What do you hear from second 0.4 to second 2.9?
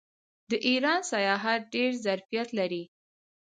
د ایران سیاحت ډیر ظرفیت لري.